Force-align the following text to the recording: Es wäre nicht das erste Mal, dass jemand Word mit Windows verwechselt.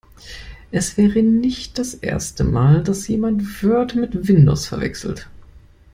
Es 0.71 0.97
wäre 0.97 1.21
nicht 1.21 1.77
das 1.77 1.93
erste 1.93 2.43
Mal, 2.43 2.81
dass 2.81 3.07
jemand 3.07 3.61
Word 3.61 3.93
mit 3.93 4.27
Windows 4.27 4.65
verwechselt. 4.65 5.29